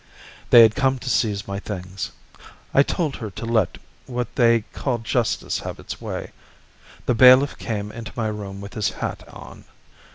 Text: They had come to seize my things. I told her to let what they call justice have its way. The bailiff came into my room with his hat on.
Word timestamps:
They 0.49 0.63
had 0.63 0.73
come 0.73 0.97
to 0.97 1.09
seize 1.11 1.47
my 1.47 1.59
things. 1.59 2.11
I 2.73 2.81
told 2.81 3.17
her 3.17 3.29
to 3.29 3.45
let 3.45 3.77
what 4.07 4.33
they 4.33 4.61
call 4.73 4.97
justice 4.97 5.59
have 5.59 5.79
its 5.79 6.01
way. 6.01 6.31
The 7.05 7.13
bailiff 7.13 7.55
came 7.59 7.91
into 7.91 8.11
my 8.15 8.29
room 8.29 8.61
with 8.61 8.73
his 8.73 8.89
hat 8.89 9.21
on. 9.27 9.65